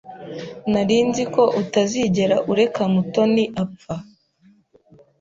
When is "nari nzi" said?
0.71-1.23